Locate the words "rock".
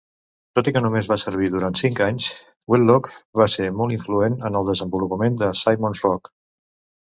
6.11-6.37